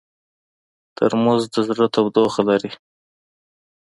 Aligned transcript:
ترموز 0.95 1.41
د 1.53 1.55
زړه 1.67 1.85
تودوخه 1.93 2.41
لري. 2.49 2.71